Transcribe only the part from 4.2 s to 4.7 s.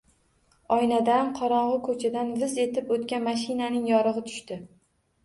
tushdi.